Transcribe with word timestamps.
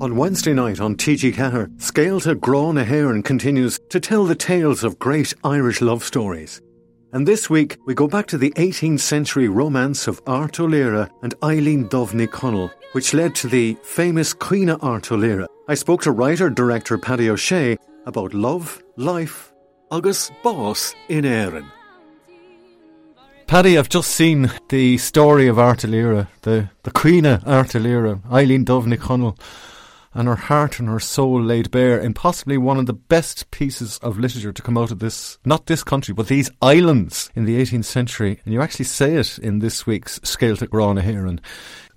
On 0.00 0.14
Wednesday 0.14 0.54
night 0.54 0.78
on 0.78 0.94
TG4, 0.94 1.76
Scaleta 1.78 2.36
Grán 2.36 2.80
Heron 2.84 3.20
continues 3.20 3.80
to 3.88 3.98
tell 3.98 4.24
the 4.24 4.36
tales 4.36 4.84
of 4.84 4.96
great 5.00 5.34
Irish 5.42 5.80
love 5.80 6.04
stories. 6.04 6.62
And 7.12 7.26
this 7.26 7.50
week, 7.50 7.78
we 7.84 7.94
go 7.94 8.06
back 8.06 8.26
to 8.28 8.38
the 8.38 8.52
18th 8.52 9.00
century 9.00 9.48
romance 9.48 10.06
of 10.06 10.22
Art 10.24 10.60
O'Leary 10.60 11.08
and 11.22 11.34
Eileen 11.42 11.88
Dubh 11.88 12.12
Ní 12.12 12.28
Chonaill, 12.28 12.70
which 12.92 13.12
led 13.12 13.34
to 13.36 13.48
the 13.48 13.76
famous 13.82 14.32
Caoineadh 14.32 14.84
Art 14.84 15.10
O'Leary. 15.10 15.46
I 15.66 15.74
spoke 15.74 16.02
to 16.02 16.12
writer-director 16.12 16.96
Paddy 16.98 17.28
O'Shea 17.28 17.76
about 18.06 18.34
love, 18.34 18.80
life, 18.96 19.52
agus 19.90 20.30
boss 20.44 20.94
in 21.08 21.24
Erin. 21.24 21.66
Paddy, 23.48 23.76
I've 23.76 23.88
just 23.88 24.12
seen 24.12 24.48
the 24.68 24.96
story 24.98 25.48
of 25.48 25.58
Art 25.58 25.84
O'Leary, 25.84 26.28
the, 26.42 26.70
the 26.84 26.92
Caoineadh 26.92 27.44
Art 27.48 27.74
O'Leary, 27.74 28.20
Eileen 28.30 28.64
Dubh 28.64 28.84
Ní 28.84 28.96
Chonaill, 28.96 29.36
and 30.14 30.28
her 30.28 30.36
heart 30.36 30.78
and 30.78 30.88
her 30.88 31.00
soul 31.00 31.40
laid 31.40 31.70
bare 31.70 31.98
in 31.98 32.14
possibly 32.14 32.58
one 32.58 32.78
of 32.78 32.86
the 32.86 32.92
best 32.92 33.50
pieces 33.50 33.98
of 33.98 34.18
literature 34.18 34.52
to 34.52 34.62
come 34.62 34.78
out 34.78 34.90
of 34.90 34.98
this, 34.98 35.38
not 35.44 35.66
this 35.66 35.84
country, 35.84 36.14
but 36.14 36.28
these 36.28 36.50
islands 36.62 37.30
in 37.34 37.44
the 37.44 37.60
18th 37.60 37.84
century. 37.84 38.40
And 38.44 38.54
you 38.54 38.62
actually 38.62 38.86
say 38.86 39.14
it 39.14 39.38
in 39.38 39.58
this 39.58 39.86
week's 39.86 40.18
at 40.18 40.70
Grá 40.70 40.94
na 40.94 41.02
hÉireann. 41.02 41.40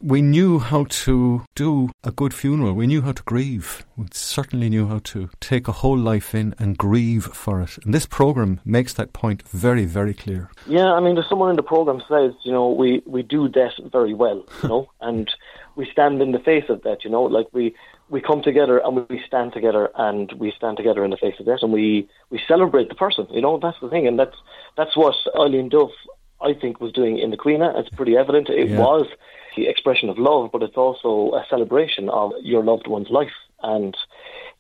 We 0.04 0.23
knew 0.23 0.58
how 0.58 0.86
to 0.89 1.45
do 1.54 1.92
a 2.04 2.12
good 2.12 2.34
funeral. 2.34 2.73
We 2.73 2.88
knew 2.88 3.04
how 3.04 3.12
to 3.12 3.22
grieve. 3.23 3.86
We 3.95 4.08
certainly 4.12 4.67
knew 4.67 4.88
how 4.88 5.00
to 5.04 5.30
take 5.39 5.67
a 5.67 5.72
whole 5.72 5.98
life 5.98 6.34
in 6.34 6.56
and 6.58 6.76
grieve 6.76 7.26
for 7.26 7.62
it. 7.62 7.78
And 7.86 7.94
this 7.94 8.08
programme 8.08 8.59
makes 8.66 8.94
that 8.95 9.14
point 9.14 9.48
very, 9.50 9.86
very 9.86 10.16
clear. 10.16 10.50
Yeah, 10.66 10.92
I 10.94 11.00
mean, 11.02 11.14
there's 11.14 11.30
someone 11.30 11.52
in 11.52 11.56
the 11.56 11.62
programme 11.62 12.02
says, 12.09 12.34
you 12.44 12.52
know, 12.52 12.72
we, 12.72 13.04
we 13.06 13.22
do 13.22 13.48
that 13.50 13.73
very 13.92 14.16
well, 14.16 14.44
you 14.64 14.70
know, 14.70 14.92
and 15.02 15.30
we 15.76 15.88
stand 15.92 16.20
in 16.20 16.32
the 16.32 16.39
face 16.39 16.66
of 16.70 16.82
that, 16.82 17.04
you 17.04 17.12
know, 17.12 17.23
like 17.23 17.48
we, 17.54 17.76
we 18.12 18.20
come 18.22 18.42
together 18.44 18.77
and 18.83 19.08
we 19.10 19.23
stand 19.26 19.54
together 19.54 19.89
and 19.98 20.33
we 20.33 20.52
stand 20.55 20.76
together 20.76 21.04
in 21.05 21.11
the 21.11 21.17
face 21.17 21.36
of 21.39 21.45
death 21.45 21.60
and 21.61 21.72
we, 21.72 22.08
we 22.30 22.39
celebrate 22.45 22.89
the 22.89 22.95
person, 22.95 23.26
you 23.32 23.42
know, 23.42 23.58
that's 23.58 23.80
the 23.82 23.89
thing. 23.89 24.05
And 24.05 24.20
that's, 24.20 24.36
that's 24.76 24.95
what 24.98 25.16
Eileen 25.39 25.70
Dubh, 25.70 25.89
I 26.42 26.54
think, 26.54 26.82
was 26.82 26.92
doing 26.92 27.17
in 27.17 27.32
the 27.32 27.38
Caoineadh. 27.38 27.80
It's 27.80 27.89
pretty 27.89 28.17
evident. 28.17 28.50
It 28.50 28.67
Yeah. 28.70 28.77
was 28.77 29.08
the 29.55 29.67
expression 29.67 30.10
of 30.10 30.17
love, 30.17 30.50
but 30.52 30.61
it's 30.61 30.76
also 30.76 31.33
a 31.36 31.45
celebration 31.50 32.10
of 32.10 32.33
your 32.42 32.64
loved 32.64 32.88
one's 32.88 33.10
life. 33.10 33.32
And 33.64 33.95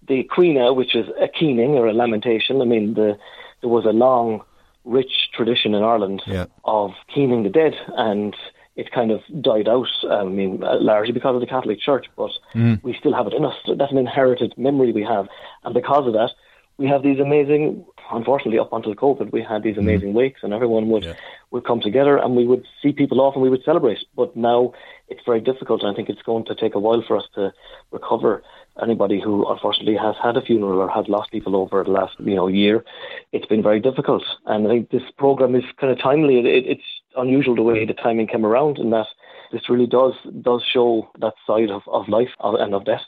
the 0.07 0.23
Caoineadh, 0.33 0.71
uh, 0.71 0.73
which 0.73 0.95
is 0.95 1.07
a 1.19 1.27
keening 1.27 1.71
or 1.71 1.87
a 1.87 1.93
lamentation, 1.93 2.61
I 2.61 2.65
mean, 2.65 2.93
the, 2.93 3.17
there 3.59 3.69
was 3.69 3.85
a 3.85 3.91
long, 3.91 4.41
rich 4.85 5.29
tradition 5.33 5.73
in 5.73 5.83
Ireland 5.83 6.23
Yeah. 6.25 6.45
of 6.63 6.91
keening 7.13 7.43
the 7.43 7.49
dead, 7.49 7.75
and 7.97 8.33
it 8.75 8.91
kind 8.91 9.11
of 9.11 9.21
died 9.41 9.67
out. 9.67 9.87
Um, 10.09 10.27
I 10.27 10.31
mean, 10.31 10.63
uh, 10.63 10.79
largely 10.79 11.13
because 11.13 11.35
of 11.35 11.41
the 11.41 11.47
Catholic 11.47 11.79
Church, 11.79 12.07
but 12.15 12.31
mm. 12.53 12.81
we 12.83 12.95
still 12.99 13.13
have 13.13 13.27
it 13.27 13.33
in 13.33 13.45
us. 13.45 13.55
That's 13.77 13.91
an 13.91 13.97
inherited 13.97 14.53
memory 14.57 14.91
we 14.91 15.03
have, 15.03 15.27
and 15.63 15.73
because 15.73 16.07
of 16.07 16.13
that, 16.13 16.31
we 16.77 16.87
have 16.87 17.03
these 17.03 17.19
amazing. 17.19 17.85
Unfortunately, 18.11 18.59
up 18.59 18.73
until 18.73 18.93
COVID, 18.93 19.31
we 19.31 19.41
had 19.41 19.63
these 19.63 19.73
mm-hmm. 19.73 19.87
amazing 19.87 20.13
wakes, 20.13 20.41
and 20.43 20.53
everyone 20.53 20.89
would 20.89 21.15
would 21.51 21.65
come 21.65 21.79
together, 21.79 22.17
and 22.17 22.35
we 22.35 22.47
would 22.47 22.65
see 22.81 22.91
people 22.91 23.21
off, 23.21 23.35
and 23.35 23.43
we 23.43 23.49
would 23.49 23.63
celebrate. 23.63 23.99
But 24.15 24.35
now 24.35 24.73
it's 25.07 25.21
very 25.25 25.41
difficult, 25.41 25.81
and 25.81 25.91
I 25.91 25.95
think 25.95 26.09
it's 26.09 26.21
going 26.21 26.45
to 26.45 26.55
take 26.55 26.75
a 26.75 26.79
while 26.79 27.03
for 27.07 27.17
us 27.17 27.27
to 27.35 27.53
recover. 27.91 28.43
Anybody 28.81 29.19
who 29.21 29.45
unfortunately 29.51 29.97
has 29.97 30.15
had 30.23 30.37
a 30.37 30.41
funeral 30.41 30.79
or 30.79 30.89
has 30.89 31.07
lost 31.09 31.29
people 31.31 31.55
over 31.57 31.83
the 31.83 31.91
last 31.91 32.15
you 32.19 32.35
know 32.35 32.47
year, 32.47 32.83
it's 33.31 33.45
been 33.45 33.61
very 33.61 33.81
difficult. 33.81 34.23
And 34.45 34.65
I 34.65 34.69
think 34.69 34.89
this 34.89 35.03
program 35.17 35.55
is 35.55 35.63
kind 35.79 35.91
of 35.91 35.99
timely. 35.99 36.39
It, 36.39 36.45
it, 36.45 36.65
it's 36.67 36.89
unusual 37.15 37.55
the 37.55 37.61
way 37.61 37.85
the 37.85 37.93
timing 37.93 38.27
came 38.27 38.45
around, 38.45 38.77
and 38.77 38.91
that 38.93 39.07
this 39.51 39.69
really 39.69 39.87
does 39.87 40.13
does 40.41 40.63
show 40.73 41.09
that 41.19 41.33
side 41.45 41.69
of, 41.69 41.81
of 41.87 42.07
life 42.07 42.29
and 42.39 42.73
of 42.73 42.85
death. 42.85 43.01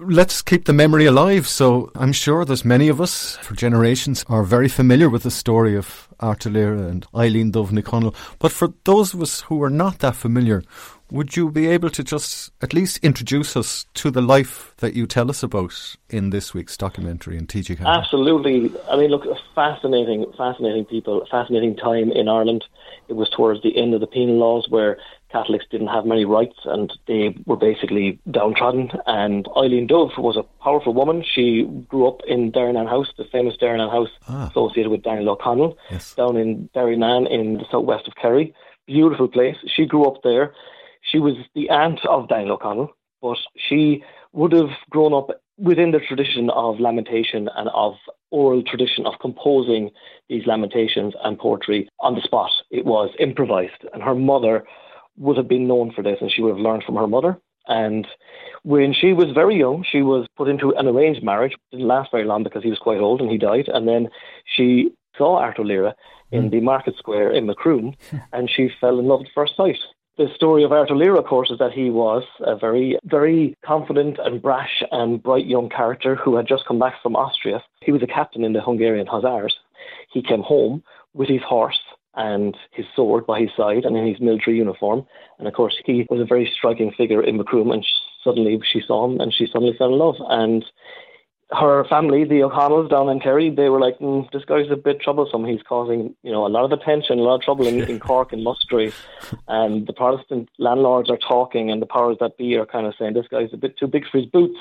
Let's 0.00 0.42
keep 0.42 0.64
the 0.66 0.72
memory 0.72 1.06
alive. 1.06 1.48
So 1.48 1.90
I'm 1.96 2.12
sure 2.12 2.44
there's 2.44 2.64
many 2.64 2.88
of 2.88 3.00
us 3.00 3.36
for 3.38 3.56
generations 3.56 4.24
are 4.28 4.44
very 4.44 4.68
familiar 4.68 5.08
with 5.10 5.24
the 5.24 5.30
story 5.30 5.76
of 5.76 6.08
Art 6.20 6.46
O'Leary 6.46 6.82
and 6.82 7.04
Eileen 7.12 7.50
Dubh 7.50 7.70
Ní 7.70 7.82
Chonaill. 7.82 8.14
But 8.38 8.52
for 8.52 8.74
those 8.84 9.12
of 9.12 9.20
us 9.20 9.40
who 9.42 9.60
are 9.60 9.70
not 9.70 9.98
that 9.98 10.14
familiar, 10.14 10.62
would 11.10 11.36
you 11.36 11.50
be 11.50 11.66
able 11.66 11.90
to 11.90 12.04
just 12.04 12.52
at 12.60 12.74
least 12.74 12.98
introduce 12.98 13.56
us 13.56 13.86
to 13.94 14.10
the 14.10 14.20
life 14.20 14.74
that 14.78 14.94
you 14.94 15.06
tell 15.06 15.30
us 15.30 15.42
about 15.42 15.96
in 16.10 16.30
this 16.30 16.52
week's 16.52 16.76
documentary 16.76 17.36
in 17.36 17.46
TG4? 17.46 17.86
Absolutely. 17.86 18.70
I 18.90 18.96
mean, 18.96 19.10
look, 19.10 19.24
fascinating, 19.54 20.26
fascinating 20.36 20.84
people, 20.84 21.26
fascinating 21.30 21.76
time 21.76 22.10
in 22.12 22.28
Ireland. 22.28 22.64
It 23.08 23.14
was 23.14 23.30
towards 23.30 23.62
the 23.62 23.76
end 23.76 23.94
of 23.94 24.00
the 24.00 24.06
penal 24.06 24.36
laws 24.36 24.66
where 24.68 24.98
Catholics 25.32 25.64
didn't 25.70 25.88
have 25.88 26.06
many 26.06 26.24
rights 26.24 26.58
and 26.64 26.92
they 27.06 27.34
were 27.46 27.56
basically 27.56 28.18
downtrodden. 28.30 28.90
And 29.06 29.48
Eileen 29.56 29.88
Dubh 29.88 30.16
was 30.18 30.36
a 30.36 30.42
powerful 30.62 30.94
woman. 30.94 31.22
She 31.22 31.64
grew 31.88 32.06
up 32.06 32.20
in 32.26 32.52
Derrynane 32.52 32.88
House, 32.88 33.08
the 33.16 33.24
famous 33.24 33.54
Derrynane 33.60 33.90
House 33.90 34.10
ah. 34.28 34.48
associated 34.48 34.90
with 34.90 35.02
Daniel 35.02 35.30
O'Connell, 35.30 35.76
Yes. 35.90 36.14
down 36.14 36.36
in 36.36 36.68
Derrynane 36.74 37.30
in 37.30 37.54
the 37.54 37.64
southwest 37.70 38.08
of 38.08 38.14
Kerry. 38.14 38.54
Beautiful 38.86 39.28
place. 39.28 39.56
She 39.74 39.84
grew 39.86 40.06
up 40.06 40.22
there. 40.22 40.52
She 41.02 41.18
was 41.18 41.34
the 41.54 41.70
aunt 41.70 42.04
of 42.06 42.28
Daniel 42.28 42.54
O'Connell, 42.54 42.90
but 43.20 43.38
she 43.56 44.02
would 44.32 44.52
have 44.52 44.70
grown 44.90 45.12
up 45.12 45.30
within 45.56 45.90
the 45.90 45.98
tradition 45.98 46.50
of 46.50 46.78
lamentation 46.78 47.48
and 47.56 47.68
of 47.74 47.94
oral 48.30 48.62
tradition 48.62 49.06
of 49.06 49.14
composing 49.20 49.90
these 50.28 50.46
lamentations 50.46 51.14
and 51.24 51.38
poetry 51.38 51.88
on 52.00 52.14
the 52.14 52.20
spot. 52.20 52.50
It 52.70 52.84
was 52.84 53.10
improvised, 53.18 53.84
and 53.92 54.02
her 54.02 54.14
mother 54.14 54.64
would 55.16 55.36
have 55.36 55.48
been 55.48 55.66
known 55.66 55.92
for 55.92 56.02
this, 56.02 56.18
and 56.20 56.30
she 56.30 56.42
would 56.42 56.54
have 56.54 56.64
learned 56.64 56.84
from 56.84 56.94
her 56.96 57.06
mother. 57.06 57.40
And 57.66 58.06
when 58.62 58.94
she 58.94 59.12
was 59.12 59.30
very 59.34 59.56
young, 59.56 59.84
she 59.88 60.02
was 60.02 60.26
put 60.36 60.48
into 60.48 60.70
an 60.74 60.86
arranged 60.86 61.22
marriage. 61.22 61.52
It 61.52 61.76
Didn't 61.76 61.88
last 61.88 62.10
very 62.10 62.24
long 62.24 62.42
because 62.42 62.62
he 62.62 62.70
was 62.70 62.78
quite 62.78 62.98
old 62.98 63.20
and 63.20 63.30
he 63.30 63.36
died. 63.36 63.68
And 63.68 63.86
then 63.86 64.08
she 64.56 64.90
saw 65.18 65.36
Art 65.38 65.58
O'Leary 65.58 65.92
in 66.32 66.44
hmm. 66.44 66.48
the 66.48 66.60
market 66.60 66.96
square 66.96 67.30
in 67.30 67.46
Macroom, 67.46 67.94
and 68.32 68.50
she 68.50 68.70
fell 68.80 68.98
in 68.98 69.06
love 69.06 69.20
at 69.20 69.32
first 69.34 69.56
sight. 69.56 69.78
The 70.18 70.26
story 70.34 70.64
of 70.64 70.72
Art 70.72 70.90
O'Leary, 70.90 71.16
of 71.16 71.26
course, 71.26 71.48
is 71.48 71.60
that 71.60 71.70
he 71.70 71.90
was 71.90 72.24
a 72.40 72.56
very, 72.56 72.98
very 73.04 73.56
confident 73.64 74.18
and 74.18 74.42
brash 74.42 74.82
and 74.90 75.22
bright 75.22 75.46
young 75.46 75.68
character 75.68 76.16
who 76.16 76.34
had 76.34 76.48
just 76.48 76.66
come 76.66 76.80
back 76.80 77.00
from 77.00 77.14
Austria. 77.14 77.62
He 77.82 77.92
was 77.92 78.02
a 78.02 78.08
captain 78.08 78.42
in 78.42 78.52
the 78.52 78.60
Hungarian 78.60 79.06
Hussars. 79.06 79.56
He 80.12 80.20
came 80.20 80.42
home 80.42 80.82
with 81.14 81.28
his 81.28 81.42
horse 81.46 81.78
and 82.16 82.56
his 82.72 82.84
sword 82.96 83.26
by 83.26 83.38
his 83.38 83.50
side 83.56 83.84
and 83.84 83.96
in 83.96 84.08
his 84.08 84.20
military 84.20 84.56
uniform. 84.56 85.06
And 85.38 85.46
of 85.46 85.54
course, 85.54 85.76
he 85.84 86.04
was 86.10 86.20
a 86.20 86.24
very 86.24 86.50
striking 86.52 86.90
figure 86.98 87.22
in 87.22 87.36
Macroom, 87.36 87.70
and 87.70 87.86
suddenly 88.24 88.60
she 88.72 88.82
saw 88.84 89.08
him 89.08 89.20
and 89.20 89.32
she 89.32 89.46
suddenly 89.46 89.76
fell 89.78 89.92
in 89.92 90.00
love. 90.00 90.16
And 90.28 90.64
her 91.50 91.84
family, 91.84 92.24
the 92.24 92.42
O'Connells 92.42 92.90
down 92.90 93.08
in 93.08 93.20
Kerry, 93.20 93.48
they 93.48 93.70
were 93.70 93.80
like, 93.80 93.98
mm, 94.00 94.30
"This 94.32 94.44
guy's 94.44 94.70
a 94.70 94.76
bit 94.76 95.00
troublesome. 95.00 95.46
He's 95.46 95.62
causing, 95.62 96.14
you 96.22 96.30
know, 96.30 96.46
a 96.46 96.48
lot 96.48 96.64
of 96.64 96.72
attention, 96.72 97.18
a 97.18 97.22
lot 97.22 97.36
of 97.36 97.40
trouble 97.42 97.66
in, 97.66 97.80
in 97.84 97.98
Cork 98.00 98.32
and 98.32 98.44
Muskerry." 98.44 98.92
And 99.48 99.86
the 99.86 99.92
Protestant 99.92 100.48
landlords 100.58 101.08
are 101.10 101.16
talking, 101.16 101.70
and 101.70 101.80
the 101.80 101.86
powers 101.86 102.16
that 102.20 102.36
be 102.36 102.56
are 102.56 102.66
kind 102.66 102.86
of 102.86 102.94
saying, 102.98 103.14
"This 103.14 103.28
guy's 103.28 103.52
a 103.52 103.56
bit 103.56 103.78
too 103.78 103.86
big 103.86 104.04
for 104.10 104.18
his 104.18 104.26
boots." 104.26 104.58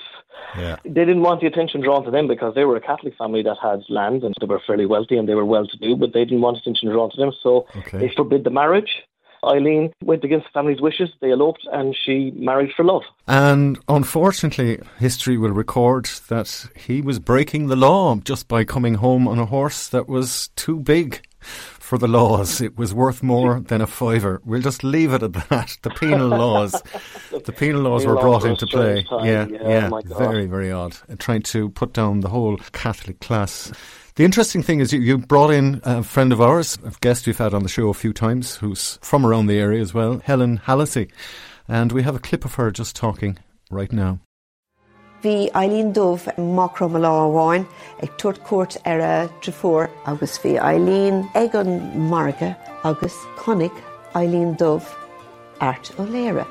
Yeah. 0.58 0.78
They 0.84 0.92
didn't 1.06 1.22
want 1.22 1.42
the 1.42 1.48
attention 1.48 1.82
drawn 1.82 2.06
to 2.06 2.12
them 2.12 2.28
because 2.28 2.56
they 2.56 2.64
were 2.64 2.76
a 2.78 2.82
Catholic 2.82 3.16
family 3.18 3.44
that 3.44 3.58
had 3.62 3.84
land 3.90 4.24
and 4.24 4.34
they 4.40 4.46
were 4.46 4.62
fairly 4.66 4.86
wealthy 4.86 5.18
and 5.18 5.28
they 5.28 5.36
were 5.36 5.46
well-to-do, 5.46 5.96
but 5.96 6.14
they 6.14 6.24
didn't 6.26 6.42
want 6.42 6.58
attention 6.58 6.90
drawn 6.90 7.10
to 7.12 7.18
them, 7.18 7.32
so 7.44 7.66
Okay. 7.76 7.98
they 7.98 8.10
forbid 8.16 8.44
the 8.44 8.50
marriage. 8.50 9.04
Eileen 9.44 9.94
went 10.04 10.24
against 10.24 10.48
the 10.48 10.52
family's 10.54 10.82
wishes. 10.82 11.10
They 11.22 11.32
eloped, 11.32 11.68
and 11.72 11.96
she 11.96 12.32
married 12.36 12.72
for 12.76 12.84
love. 12.84 13.04
And 13.28 13.80
unfortunately, 13.88 14.80
history 15.00 15.38
will 15.38 15.52
record 15.52 16.06
that 16.30 16.68
he 16.76 17.02
was 17.02 17.20
breaking 17.20 17.68
the 17.68 17.76
law 17.76 18.16
just 18.16 18.48
by 18.48 18.64
coming 18.64 18.96
home 18.96 19.28
on 19.28 19.40
a 19.40 19.46
horse 19.46 19.88
that 19.90 20.08
was 20.08 20.50
too 20.56 20.80
big 20.80 21.27
for 21.80 21.98
the 21.98 22.08
laws. 22.08 22.60
It 22.62 22.78
was 22.78 22.94
worth 22.94 23.24
more 23.24 23.60
than 23.60 23.82
a 23.82 23.88
fiver. 23.88 24.42
We'll 24.46 24.62
just 24.62 24.84
leave 24.84 25.14
it 25.14 25.24
at 25.24 25.34
that. 25.34 25.78
The 25.82 25.90
penal 25.92 26.28
laws, 26.28 26.74
the 27.32 27.54
penal 27.54 27.82
laws 27.82 28.06
were 28.06 28.16
Penal 28.16 28.22
brought 28.30 28.42
were 28.44 28.50
a 28.50 28.52
into 28.52 28.68
play. 28.68 29.04
time, 29.04 29.26
Yeah, 29.26 29.48
yeah, 29.48 29.90
yeah, 29.90 30.02
very, 30.18 30.46
very 30.46 30.72
odd. 30.72 30.98
Uh, 31.10 31.16
Trying 31.18 31.44
to 31.44 31.70
put 31.70 31.94
down 31.94 32.20
the 32.20 32.30
whole 32.30 32.58
Catholic 32.74 33.20
class. 33.20 33.72
The 34.16 34.26
interesting 34.26 34.64
thing 34.64 34.80
is 34.80 34.92
you, 34.92 35.00
you 35.00 35.18
brought 35.18 35.52
in 35.52 35.80
a 35.84 36.04
friend 36.04 36.34
of 36.34 36.42
ours, 36.42 36.78
a 36.84 36.92
guest 37.02 37.28
we've 37.28 37.38
had 37.38 37.54
on 37.54 37.64
the 37.64 37.70
show 37.70 37.90
a 37.90 37.94
few 37.94 38.14
times, 38.14 38.56
who's 38.56 38.98
from 39.02 39.26
around 39.26 39.48
the 39.48 39.60
area 39.60 39.80
as 39.82 39.94
well, 39.94 40.20
Helen 40.26 40.58
Hallisey. 40.66 41.10
And 41.68 41.92
we 41.92 42.04
have 42.04 42.16
a 42.16 42.20
clip 42.20 42.44
of 42.44 42.56
her 42.56 42.72
just 42.72 42.96
talking 42.96 43.38
right 43.70 43.92
now. 43.92 44.20
Bhí 45.24 45.50
Eileen 45.56 45.94
Dove 45.94 46.30
macro 46.38 46.88
má 46.88 47.00
láháin 47.02 47.64
ag 48.04 48.10
tuairt 48.22 48.44
cuat 48.46 48.78
ar 48.86 49.00
a 49.02 49.30
trefuór 49.42 49.90
agus 50.06 50.38
bhí 50.44 50.52
Eileen 50.62 51.24
ag 51.34 51.56
an 51.56 51.72
marga 52.12 52.56
agus 52.84 53.16
connic 53.40 53.74
Eileen 54.16 54.54
Dove 54.60 54.86
art 55.60 55.90
ó 55.98 56.06
léire 56.06 56.46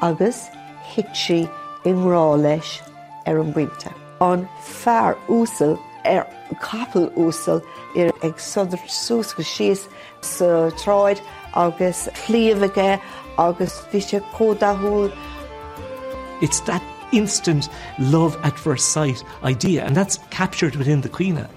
agus 0.00 0.46
hit 0.92 1.10
si 1.12 1.40
inrá 1.84 2.38
leis 2.38 2.78
ar 3.26 3.40
an 3.42 3.52
buinte. 3.52 3.90
An 4.20 4.46
fear 4.62 5.18
úsal 5.26 5.74
ar 6.04 6.24
capel 6.62 7.10
úsal 7.18 7.62
ar 7.96 8.14
ag 8.22 8.38
sodar 8.38 8.78
sús 8.86 9.34
go 9.34 9.42
síos 9.42 9.88
sa 10.22 10.70
It's 16.42 16.60
that 16.60 16.93
instant 17.16 17.68
love 17.98 18.36
at 18.42 18.58
first 18.58 18.92
sight 18.92 19.22
idea, 19.42 19.84
and 19.84 19.96
that's 19.96 20.18
captured 20.30 20.76
within 20.76 21.00
the 21.00 21.08
Caoineadh. 21.08 21.50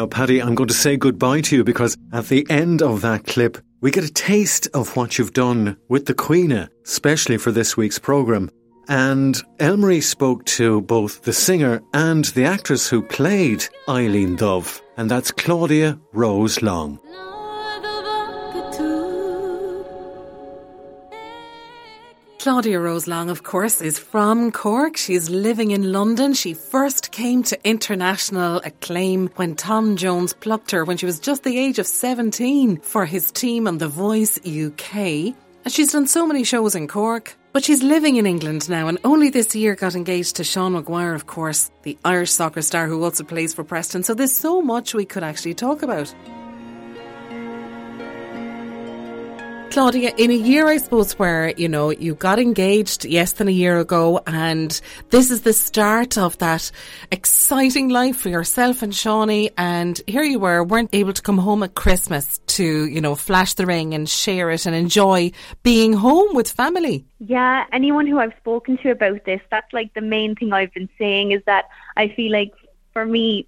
Now, 0.00 0.06
Paddy, 0.06 0.40
I'm 0.40 0.54
going 0.54 0.68
to 0.68 0.74
say 0.74 0.96
goodbye 0.96 1.42
to 1.42 1.56
you 1.56 1.64
because 1.64 1.96
at 2.12 2.28
the 2.28 2.46
end 2.48 2.80
of 2.80 3.02
that 3.02 3.26
clip, 3.26 3.58
we 3.82 3.90
get 3.90 4.04
a 4.04 4.12
taste 4.12 4.68
of 4.72 4.96
what 4.96 5.18
you've 5.18 5.32
done 5.32 5.76
with 5.88 6.06
the 6.06 6.14
Caoineadh, 6.14 6.70
especially 6.86 7.36
for 7.36 7.52
this 7.52 7.76
week's 7.76 7.98
programme. 7.98 8.50
And 8.90 9.36
Elmarie 9.58 10.02
spoke 10.02 10.44
to 10.56 10.80
both 10.80 11.22
the 11.22 11.32
singer 11.32 11.80
and 11.94 12.24
the 12.24 12.44
actress 12.44 12.88
who 12.88 13.02
played 13.02 13.64
Eileen 13.88 14.36
Dubh, 14.36 14.82
and 14.96 15.08
that's 15.08 15.30
Claudia 15.30 15.96
Rose 16.12 16.60
Long. 16.60 16.98
Claudia 22.40 22.80
Rose 22.80 23.06
Long, 23.06 23.30
of 23.30 23.44
course, 23.44 23.80
is 23.80 23.96
from 23.96 24.50
Cork. 24.50 24.96
She's 24.96 25.30
living 25.30 25.70
in 25.70 25.92
London. 25.92 26.34
She 26.34 26.54
first 26.54 27.12
came 27.12 27.44
to 27.44 27.68
international 27.68 28.56
acclaim 28.64 29.28
when 29.36 29.54
Tom 29.54 29.94
Jones 29.94 30.32
plucked 30.32 30.72
her 30.72 30.84
when 30.84 30.96
she 30.96 31.06
was 31.06 31.20
just 31.20 31.44
the 31.44 31.56
age 31.56 31.78
of 31.78 31.86
17 31.86 32.78
for 32.78 33.06
his 33.06 33.30
team 33.30 33.68
on 33.68 33.78
The 33.78 33.86
Voice 33.86 34.36
UK. 34.44 35.36
And 35.64 35.72
she's 35.72 35.92
done 35.92 36.06
so 36.06 36.26
many 36.26 36.44
shows 36.44 36.74
in 36.74 36.88
Cork. 36.88 37.36
But 37.52 37.64
she's 37.64 37.82
living 37.82 38.16
in 38.16 38.26
England 38.26 38.70
now 38.70 38.86
and 38.86 38.98
only 39.02 39.28
this 39.28 39.56
year 39.56 39.74
got 39.74 39.96
engaged 39.96 40.36
to 40.36 40.44
Sean 40.44 40.72
Maguire, 40.72 41.14
of 41.14 41.26
course, 41.26 41.70
the 41.82 41.98
Irish 42.04 42.30
soccer 42.30 42.62
star 42.62 42.86
who 42.86 43.02
also 43.02 43.24
plays 43.24 43.52
for 43.52 43.64
Preston. 43.64 44.04
So 44.04 44.14
there's 44.14 44.32
so 44.32 44.62
much 44.62 44.94
we 44.94 45.04
could 45.04 45.24
actually 45.24 45.54
talk 45.54 45.82
about. 45.82 46.14
Claudia, 49.70 50.12
in 50.16 50.32
a 50.32 50.34
year, 50.34 50.66
I 50.66 50.78
suppose, 50.78 51.12
where, 51.12 51.50
you 51.56 51.68
know, 51.68 51.90
you 51.90 52.16
got 52.16 52.40
engaged 52.40 53.08
less 53.08 53.32
than 53.32 53.46
a 53.46 53.52
year 53.52 53.78
ago, 53.78 54.20
and 54.26 54.80
this 55.10 55.30
is 55.30 55.42
the 55.42 55.52
start 55.52 56.18
of 56.18 56.36
that 56.38 56.72
exciting 57.12 57.88
life 57.88 58.16
for 58.16 58.30
yourself 58.30 58.82
and 58.82 58.92
Shawnee, 58.92 59.50
and 59.56 60.00
here 60.08 60.24
you 60.24 60.40
were, 60.40 60.64
weren't 60.64 60.90
able 60.92 61.12
to 61.12 61.22
come 61.22 61.38
home 61.38 61.62
at 61.62 61.76
Christmas 61.76 62.38
to, 62.48 62.86
you 62.86 63.00
know, 63.00 63.14
flash 63.14 63.54
the 63.54 63.64
ring 63.64 63.94
and 63.94 64.08
share 64.08 64.50
it 64.50 64.66
and 64.66 64.74
enjoy 64.74 65.30
being 65.62 65.92
home 65.92 66.34
with 66.34 66.50
family. 66.50 67.04
Yeah, 67.20 67.64
anyone 67.72 68.08
who 68.08 68.18
I've 68.18 68.34
spoken 68.38 68.76
to 68.78 68.90
about 68.90 69.24
this, 69.24 69.40
that's 69.50 69.72
like 69.72 69.94
the 69.94 70.00
main 70.00 70.34
thing 70.34 70.52
I've 70.52 70.74
been 70.74 70.88
saying 70.98 71.30
is 71.30 71.42
that 71.46 71.66
I 71.96 72.08
feel 72.08 72.32
like 72.32 72.52
for 72.92 73.06
me, 73.06 73.46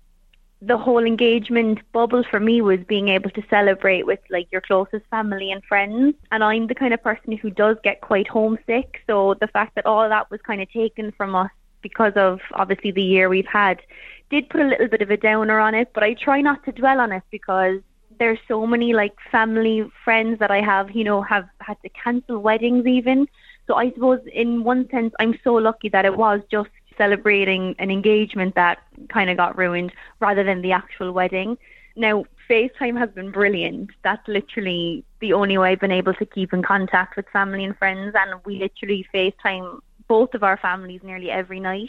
the 0.65 0.79
whole 0.79 1.05
engagement 1.05 1.81
bubble 1.91 2.23
for 2.31 2.39
me 2.39 2.63
was 2.63 2.79
being 2.87 3.09
able 3.09 3.31
to 3.31 3.43
celebrate 3.51 4.07
with 4.07 4.21
like 4.31 4.47
your 4.53 4.61
closest 4.61 5.05
family 5.11 5.51
and 5.51 5.63
friends. 5.65 6.15
And 6.31 6.45
I'm 6.45 6.69
the 6.69 6.75
kind 6.75 6.95
of 6.95 7.03
person 7.03 7.37
who 7.37 7.51
does 7.51 7.77
get 7.83 8.01
quite 8.01 8.29
homesick. 8.29 9.03
So 9.09 9.35
the 9.41 9.49
fact 9.49 9.75
that 9.75 9.87
all 9.87 10.09
that 10.09 10.31
was 10.31 10.41
kind 10.43 10.63
of 10.63 10.71
taken 10.71 11.11
from 11.13 11.35
us 11.35 11.51
because 11.83 12.13
of 12.15 12.39
obviously 12.53 12.93
the 12.93 13.03
year 13.03 13.29
we've 13.29 13.45
had 13.45 13.83
did 14.31 14.49
put 14.51 14.61
a 14.61 14.69
little 14.69 14.87
bit 14.87 15.03
of 15.03 15.11
a 15.11 15.17
downer 15.17 15.59
on 15.59 15.75
it. 15.75 15.91
But 15.93 16.05
I 16.05 16.15
try 16.15 16.41
not 16.41 16.65
to 16.67 16.73
dwell 16.73 17.01
on 17.01 17.11
it 17.11 17.25
because 17.33 17.81
there's 18.21 18.39
so 18.47 18.65
many 18.65 18.93
like 18.93 19.17
family 19.33 19.91
friends 20.05 20.39
that 20.39 20.53
I 20.53 20.61
have, 20.61 20.93
you 20.93 21.03
know, 21.03 21.23
have 21.23 21.49
had 21.59 21.77
to 21.83 21.89
cancel 21.89 22.39
weddings 22.39 22.87
even. 22.87 23.27
So 23.67 23.75
I 23.75 23.91
suppose 23.91 24.21
in 24.33 24.63
one 24.63 24.89
sense 24.91 25.13
I'm 25.19 25.37
so 25.43 25.55
lucky 25.55 25.89
that 25.89 26.05
it 26.05 26.17
was 26.17 26.41
just 26.53 26.71
celebrating 26.97 27.75
an 27.79 27.91
engagement 27.91 28.55
that 28.55 28.79
kind 29.09 29.31
of 29.31 29.37
got 29.37 29.57
ruined 29.57 29.93
rather 30.21 30.45
than 30.45 30.63
the 30.63 30.73
actual 30.73 31.13
wedding. 31.13 31.57
Now, 31.97 32.25
FaceTime 32.49 32.99
has 32.99 33.11
been 33.11 33.31
brilliant. 33.31 33.91
That's 34.03 34.27
literally 34.27 35.05
the 35.21 35.33
only 35.33 35.59
way 35.59 35.73
I've 35.73 35.81
been 35.81 35.93
able 35.93 36.15
to 36.15 36.27
keep 36.27 36.53
in 36.53 36.63
contact 36.63 37.17
with 37.17 37.27
family 37.33 37.65
and 37.65 37.77
friends, 37.77 38.15
and 38.19 38.41
we 38.45 38.59
literally 38.59 39.07
FaceTime 39.15 39.81
both 40.09 40.35
of 40.35 40.43
our 40.43 40.59
families 40.59 41.01
nearly 41.03 41.31
every 41.31 41.61
night. 41.61 41.89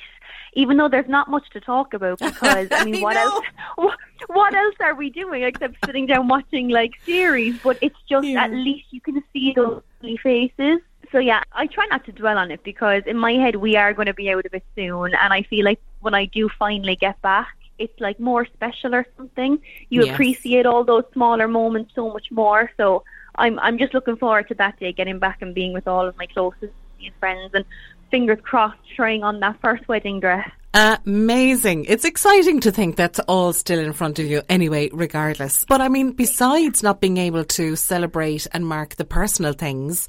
Even 0.54 0.78
though 0.78 0.88
there's 0.88 1.10
not 1.10 1.30
much 1.30 1.50
to 1.52 1.60
talk 1.60 1.94
about, 1.94 2.20
because 2.24 2.68
I 2.72 2.84
mean, 2.84 2.98
I 2.98 3.00
what 3.02 3.14
know. 3.16 3.42
else? 3.78 3.94
What, 4.28 4.56
else 4.56 4.76
are 4.80 4.96
we 4.96 5.10
doing 5.10 5.44
except 5.44 5.76
sitting 5.86 6.06
down 6.06 6.30
watching 6.30 6.70
like 6.70 6.92
series? 7.06 7.60
But 7.62 7.78
it's 7.82 7.98
just 8.10 8.26
Yeah. 8.26 8.46
at 8.46 8.52
least 8.52 8.86
you 8.92 9.02
can 9.02 9.22
see 9.34 9.52
those 9.54 9.82
faces. 10.24 10.80
So 11.14 11.20
yeah, 11.20 11.44
I 11.54 11.68
try 11.68 11.86
not 11.92 12.04
to 12.06 12.12
dwell 12.12 12.40
on 12.40 12.50
it 12.50 12.64
because 12.64 13.04
in 13.06 13.18
my 13.18 13.34
head 13.34 13.56
we 13.58 13.78
are 13.78 13.94
going 13.94 14.08
to 14.08 14.16
be 14.16 14.32
out 14.32 14.48
of 14.48 14.54
it 14.54 14.66
soon, 14.76 15.14
and 15.14 15.32
I 15.32 15.44
feel 15.44 15.64
like 15.64 15.80
when 16.02 16.16
I 16.16 16.26
do 16.26 16.50
finally 16.58 16.96
get 16.96 17.22
back, 17.22 17.56
it's 17.78 17.94
like 18.00 18.20
more 18.20 18.48
special 18.48 18.96
or 18.96 19.06
something. 19.16 19.60
You 19.90 20.06
Yes. 20.06 20.14
appreciate 20.16 20.66
all 20.66 20.84
those 20.84 21.04
smaller 21.14 21.48
moments 21.48 21.94
so 21.94 22.12
much 22.12 22.32
more. 22.32 22.72
So 22.78 23.04
I'm 23.36 23.60
I'm 23.60 23.78
just 23.78 23.94
looking 23.94 24.18
forward 24.18 24.48
to 24.48 24.56
that 24.56 24.80
day, 24.80 24.92
getting 24.92 25.20
back 25.20 25.44
and 25.44 25.54
being 25.54 25.72
with 25.72 25.88
all 25.88 26.08
of 26.08 26.18
my 26.18 26.26
closest 26.26 26.74
friends, 27.20 27.52
and 27.54 27.66
fingers 28.10 28.40
crossed, 28.42 28.80
trying 28.96 29.24
on 29.24 29.40
that 29.42 29.60
first 29.62 29.88
wedding 29.88 30.20
dress. 30.20 30.50
Amazing. 30.74 31.86
It's 31.86 32.06
exciting 32.06 32.60
to 32.62 32.72
think 32.72 32.96
that's 32.96 33.20
all 33.20 33.54
still 33.54 33.80
in 33.80 33.94
front 33.94 34.18
of 34.18 34.26
you 34.26 34.42
anyway, 34.50 34.90
regardless. 34.92 35.66
But 35.66 35.82
I 35.82 35.90
mean, 35.90 36.14
besides 36.14 36.82
not 36.82 37.00
being 37.00 37.18
able 37.18 37.44
to 37.44 37.76
celebrate 37.76 38.48
and 38.52 38.66
mark 38.66 38.96
the 38.96 39.06
personal 39.06 39.54
things, 39.54 40.08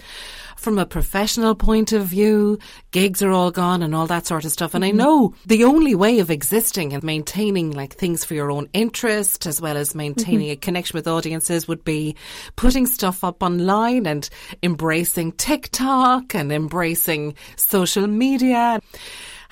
from 0.57 0.79
a 0.79 0.87
professional 0.87 1.55
point 1.55 1.93
of 1.93 2.07
view, 2.07 2.59
gigs 2.91 3.23
are 3.23 3.31
all 3.31 3.51
gone 3.51 3.83
and 3.83 3.95
all 3.95 4.07
that 4.07 4.27
sort 4.27 4.45
of 4.45 4.53
stuff. 4.53 4.75
And 4.75 4.85
I 4.85 4.91
know 4.91 5.35
the 5.47 5.65
only 5.65 5.95
way 5.95 6.19
of 6.21 6.31
existing 6.31 6.93
and 6.93 7.03
maintaining 7.03 7.73
like 7.73 7.95
things 7.95 8.25
for 8.25 8.35
your 8.35 8.51
own 8.51 8.69
interest 8.73 9.47
as 9.47 9.61
well 9.61 9.77
as 9.77 9.95
maintaining 9.95 10.47
mm-hmm. 10.47 10.53
a 10.53 10.57
connection 10.57 10.97
with 10.97 11.09
audiences 11.09 11.69
would 11.69 11.85
be 11.85 12.17
putting 12.57 12.87
stuff 12.87 13.25
up 13.25 13.43
online 13.43 14.07
and 14.07 14.29
embracing 14.63 15.33
TikTok 15.33 16.35
and 16.35 16.53
embracing 16.53 17.35
social 17.57 18.07
media. 18.07 18.81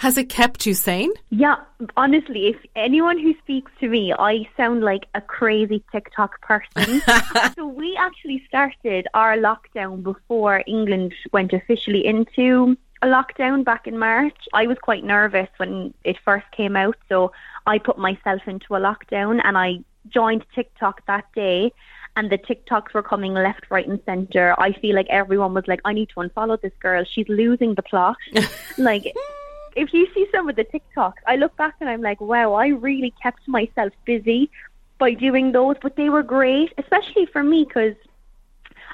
Has 0.03 0.19
it 0.19 0.29
kept 0.29 0.67
you 0.67 0.75
sane? 0.75 1.13
Yeah, 1.31 1.59
honestly, 1.97 2.49
if 2.49 2.57
anyone 2.75 3.21
who 3.21 3.35
speaks 3.39 3.71
to 3.79 3.89
me, 3.89 4.13
I 4.13 4.49
sound 4.57 4.83
like 4.83 5.07
a 5.15 5.21
crazy 5.21 5.85
TikTok 5.93 6.41
person. 6.41 7.01
so 7.55 7.69
we 7.69 7.97
actually 7.97 8.43
started 8.49 9.07
our 9.15 9.37
lockdown 9.37 10.03
before 10.03 10.65
England 10.67 11.15
went 11.33 11.53
officially 11.53 12.05
into 12.05 12.77
a 13.01 13.07
lockdown 13.07 13.65
back 13.65 13.87
in 13.87 13.97
March. 13.97 14.37
I 14.53 14.67
was 14.67 14.77
quite 14.83 15.05
nervous 15.05 15.49
when 15.59 15.95
it 16.03 16.17
first 16.25 16.51
came 16.51 16.75
out, 16.75 16.97
so 17.09 17.31
I 17.69 17.79
put 17.79 17.97
myself 17.97 18.43
into 18.49 18.75
a 18.75 18.81
lockdown 18.81 19.41
and 19.45 19.57
I 19.57 19.85
joined 20.09 20.45
TikTok 20.53 21.07
that 21.07 21.27
day. 21.37 21.73
And 22.17 22.29
the 22.29 22.39
TikToks 22.39 22.93
were 22.93 23.05
coming 23.05 23.35
left, 23.35 23.71
right, 23.71 23.87
and 23.87 24.01
center. 24.05 24.57
I 24.59 24.73
feel 24.73 24.97
like 24.97 25.07
everyone 25.11 25.55
was 25.55 25.69
like, 25.69 25.81
I 25.85 25.93
need 25.93 26.09
to 26.09 26.17
unfollow 26.17 26.61
this 26.61 26.73
girl. 26.81 27.05
She's 27.05 27.29
losing 27.29 27.77
the 27.77 27.83
plot. 27.83 28.17
like, 28.79 29.15
if 29.77 29.93
you 29.93 30.07
see 30.15 30.27
some 30.33 30.49
of 30.49 30.57
the 30.57 30.65
TikToks, 30.65 31.23
I 31.27 31.37
look 31.37 31.57
back 31.57 31.75
and 31.81 31.89
I'm 31.89 32.03
like, 32.03 32.21
wow, 32.21 32.55
I 32.55 32.69
really 32.69 33.13
kept 33.23 33.47
myself 33.49 33.93
busy 34.05 34.51
by 34.99 35.15
doing 35.15 35.53
those, 35.53 35.77
but 35.83 35.97
they 35.97 36.09
were 36.09 36.23
great, 36.23 36.73
especially 36.79 37.27
for 37.27 37.43
me 37.43 37.65
because 37.65 37.95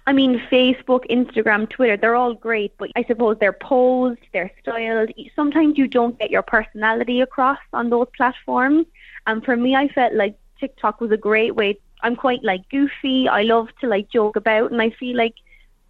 I 0.06 0.12
mean, 0.12 0.40
Facebook, 0.50 1.06
Instagram, 1.10 1.68
Twitter, 1.68 1.98
they're 1.98 2.16
all 2.16 2.32
great, 2.32 2.72
but 2.78 2.90
I 2.96 3.04
suppose 3.04 3.36
they're 3.38 3.52
posed, 3.52 4.20
they're 4.32 4.50
styled. 4.62 5.10
Sometimes 5.36 5.76
you 5.76 5.86
don't 5.86 6.18
get 6.18 6.30
your 6.30 6.40
personality 6.40 7.20
across 7.20 7.58
on 7.74 7.90
those 7.90 8.06
platforms. 8.16 8.86
And 9.26 9.44
for 9.44 9.54
me, 9.54 9.76
I 9.76 9.88
felt 9.88 10.14
like 10.14 10.34
TikTok 10.60 11.02
was 11.02 11.10
a 11.10 11.18
great 11.18 11.54
way. 11.54 11.78
I'm 12.00 12.16
quite 12.16 12.42
like 12.42 12.66
goofy. 12.70 13.28
I 13.28 13.42
love 13.42 13.68
to 13.82 13.86
like 13.86 14.08
joke 14.10 14.36
about, 14.36 14.72
and 14.72 14.80
I 14.80 14.90
feel 14.90 15.14
like 15.14 15.34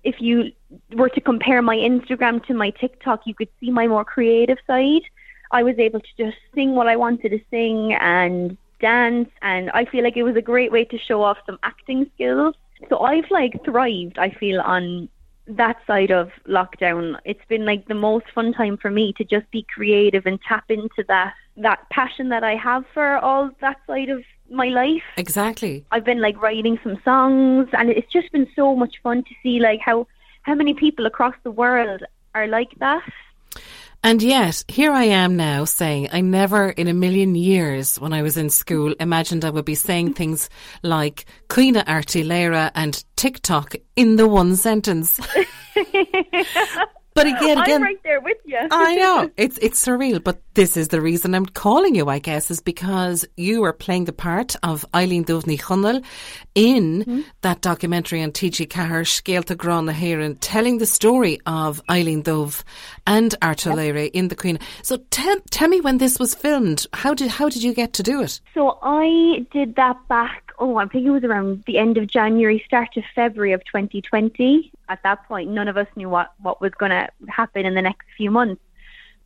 if 0.04 0.20
you 0.20 0.52
were 0.94 1.08
to 1.08 1.20
compare 1.20 1.62
my 1.62 1.76
Instagram 1.76 2.44
to 2.46 2.54
my 2.54 2.70
TikTok, 2.70 3.22
you 3.26 3.34
could 3.34 3.48
see 3.60 3.70
my 3.70 3.86
more 3.86 4.04
creative 4.04 4.58
side. 4.66 5.02
I 5.50 5.62
was 5.62 5.78
able 5.78 6.00
to 6.00 6.08
just 6.16 6.36
sing 6.54 6.74
what 6.74 6.88
I 6.88 6.96
wanted 6.96 7.30
to 7.30 7.40
sing 7.50 7.94
and 7.94 8.56
dance, 8.80 9.30
and 9.42 9.70
I 9.70 9.84
feel 9.86 10.04
like 10.04 10.16
it 10.16 10.22
was 10.22 10.36
a 10.36 10.42
great 10.42 10.70
way 10.70 10.84
to 10.84 10.98
show 10.98 11.22
off 11.22 11.38
some 11.46 11.58
acting 11.62 12.10
skills. 12.14 12.54
So 12.88 13.00
I've 13.00 13.30
like 13.30 13.64
thrived, 13.64 14.18
I 14.18 14.30
feel, 14.30 14.60
on 14.60 15.08
that 15.48 15.78
side 15.86 16.10
of 16.10 16.30
lockdown. 16.46 17.18
It's 17.24 17.44
been 17.48 17.64
like 17.64 17.88
the 17.88 17.94
most 17.94 18.26
fun 18.34 18.52
time 18.52 18.76
for 18.76 18.90
me 18.90 19.14
to 19.14 19.24
just 19.24 19.50
be 19.50 19.66
creative 19.74 20.26
and 20.26 20.38
tap 20.42 20.64
into 20.68 21.04
that 21.08 21.34
that 21.56 21.88
passion 21.90 22.28
that 22.28 22.44
I 22.44 22.54
have 22.54 22.84
for 22.94 23.18
all 23.18 23.50
that 23.60 23.78
side 23.86 24.10
of 24.10 24.22
my 24.50 24.68
life. 24.68 25.02
Exactly. 25.16 25.84
I've 25.90 26.04
been 26.04 26.20
like 26.20 26.40
writing 26.40 26.78
some 26.82 27.00
songs 27.04 27.68
and 27.72 27.90
it's 27.90 28.10
just 28.12 28.30
been 28.32 28.48
so 28.54 28.74
much 28.74 28.96
fun 29.02 29.24
to 29.24 29.34
see 29.42 29.60
like 29.60 29.80
how 29.80 30.06
how 30.42 30.54
many 30.54 30.74
people 30.74 31.06
across 31.06 31.34
the 31.42 31.50
world 31.50 32.02
are 32.34 32.46
like 32.46 32.70
that. 32.78 33.02
And 34.04 34.22
yet, 34.22 34.64
here 34.68 34.92
I 34.92 35.04
am 35.04 35.36
now 35.36 35.64
saying 35.64 36.10
I 36.12 36.20
never 36.20 36.70
in 36.70 36.86
a 36.86 36.94
million 36.94 37.34
years 37.34 37.98
when 37.98 38.12
I 38.12 38.22
was 38.22 38.36
in 38.36 38.48
school 38.48 38.94
imagined 39.00 39.44
I 39.44 39.50
would 39.50 39.64
be 39.64 39.74
saying 39.74 40.14
things 40.14 40.48
like 40.82 41.24
Caoineadh 41.48 41.84
Airt 41.86 42.06
Uí 42.14 42.24
Laoghaire 42.24 42.70
and 42.76 43.04
TikTok 43.16 43.74
in 43.96 44.14
the 44.16 44.28
one 44.28 44.54
sentence. 44.54 45.20
But 47.18 47.26
again, 47.26 47.58
again, 47.58 47.74
I'm 47.76 47.82
right 47.82 48.02
there 48.04 48.20
with 48.20 48.36
you. 48.44 48.58
I 48.70 48.94
know 48.94 49.30
it's 49.36 49.58
it's 49.58 49.84
surreal, 49.84 50.22
but 50.22 50.40
this 50.54 50.76
is 50.76 50.88
the 50.88 51.00
reason 51.00 51.34
I'm 51.34 51.46
calling 51.46 51.96
you. 51.96 52.08
I 52.08 52.20
guess 52.20 52.48
is 52.48 52.60
because 52.60 53.24
you 53.36 53.64
are 53.64 53.72
playing 53.72 54.04
the 54.04 54.12
part 54.12 54.54
of 54.62 54.86
Eileen 54.94 55.24
Dubh 55.24 55.42
Ní 55.42 55.58
Chonaill 55.58 56.04
in 56.54 57.00
mm-hmm. 57.00 57.20
that 57.40 57.60
documentary 57.60 58.22
on 58.22 58.30
TG4 58.30 59.02
Scéalta 59.04 59.56
Grá 59.56 59.84
na 59.84 59.92
hÉireann, 59.92 60.36
telling 60.40 60.78
the 60.78 60.86
story 60.86 61.40
of 61.44 61.82
Eileen 61.90 62.22
Dubh 62.22 62.62
and 63.04 63.34
Art 63.42 63.66
O'Leary 63.66 64.04
yep. 64.04 64.14
in 64.14 64.28
the 64.28 64.36
Caoineadh. 64.36 64.62
So 64.82 64.98
tell 65.10 65.40
tell 65.50 65.68
me 65.68 65.80
when 65.80 65.98
this 65.98 66.20
was 66.20 66.36
filmed. 66.36 66.86
How 66.92 67.14
did 67.14 67.30
how 67.30 67.48
did 67.48 67.64
you 67.64 67.74
get 67.74 67.94
to 67.94 68.04
do 68.04 68.22
it? 68.22 68.40
So 68.54 68.78
I 68.80 69.44
did 69.50 69.74
that 69.74 69.96
back 70.08 70.47
oh, 70.60 70.76
I 70.76 70.86
think 70.86 71.06
it 71.06 71.10
was 71.10 71.24
around 71.24 71.64
the 71.66 71.78
end 71.78 71.98
of 71.98 72.06
January, 72.06 72.62
start 72.66 72.96
of 72.96 73.04
February 73.14 73.52
of 73.52 73.64
2020. 73.64 74.72
At 74.88 75.02
that 75.02 75.26
point, 75.28 75.50
none 75.50 75.68
of 75.68 75.76
us 75.76 75.86
knew 75.96 76.08
what, 76.08 76.32
what 76.40 76.60
was 76.60 76.72
going 76.72 76.90
to 76.90 77.08
happen 77.28 77.66
in 77.66 77.74
the 77.74 77.82
next 77.82 78.06
few 78.16 78.30
months. 78.30 78.62